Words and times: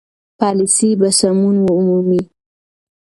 پالیسي 0.39 0.89
به 0.99 1.09
سمون 1.19 1.55
ومومي. 1.69 2.21